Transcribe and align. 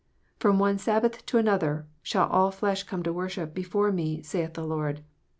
"From 0.39 0.57
one 0.57 0.79
Sabbath 0.79 1.23
to 1.27 1.37
another 1.37 1.85
shall 2.01 2.27
all 2.27 2.49
flesh 2.49 2.81
come 2.81 3.03
to 3.03 3.13
worship 3.13 3.53
before 3.53 3.91
Me, 3.91 4.23
saith 4.23 4.55
the 4.55 4.65
Lord." 4.65 5.03